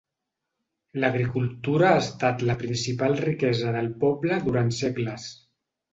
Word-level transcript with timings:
L'agricultura 1.01 1.91
ha 1.91 1.99
estat 2.05 2.41
la 2.51 2.57
principal 2.63 3.15
riquesa 3.27 3.75
del 3.77 3.93
poble 4.05 4.41
durant 4.49 4.77
segles. 4.79 5.29